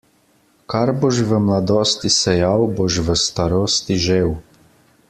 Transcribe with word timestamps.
Kar 0.73 0.91
boš 1.03 1.19
v 1.31 1.37
mladosti 1.45 2.09
sejal, 2.17 2.65
boš 2.79 2.93
v 3.05 3.09
starosti 3.27 3.95
žel. 4.09 4.29